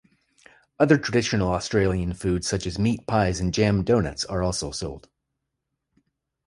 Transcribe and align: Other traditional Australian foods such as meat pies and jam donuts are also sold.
Other 0.79 0.97
traditional 0.97 1.51
Australian 1.53 2.15
foods 2.15 2.47
such 2.47 2.65
as 2.65 2.79
meat 2.79 3.05
pies 3.05 3.39
and 3.39 3.53
jam 3.53 3.83
donuts 3.83 4.25
are 4.25 4.41
also 4.41 4.71
sold. 4.71 5.07